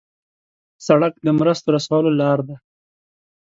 سړک 0.87 1.13
د 1.25 1.27
مرستو 1.39 1.67
رسولو 1.75 2.09
لار 2.19 2.39
ده. 2.47 2.55